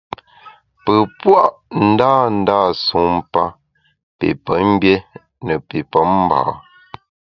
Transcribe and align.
Pe 0.83 0.93
pua’ 1.19 1.41
ndândâ 1.87 2.57
sumpa 2.85 3.43
pi 4.17 4.27
pemgbié 4.45 4.95
ne 5.45 5.55
pi 5.67 5.77
pemba. 5.91 6.39